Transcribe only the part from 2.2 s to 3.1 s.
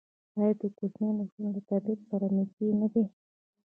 نږدې نه دی؟